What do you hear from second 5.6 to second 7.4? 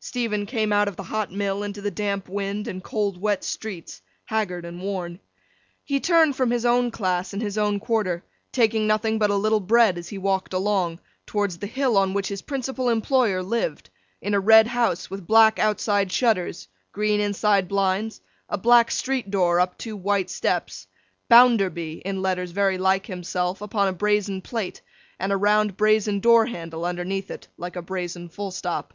He turned from his own class